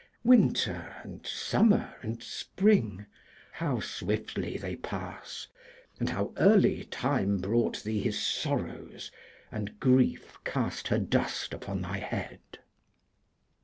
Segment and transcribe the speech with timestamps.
[0.23, 3.05] Winter, and summer, and spring,
[3.51, 5.45] how swiftly they pass,
[5.99, 9.11] and how early time brought thee his sorrows,
[9.51, 12.39] and grief cast her dust upon thy head.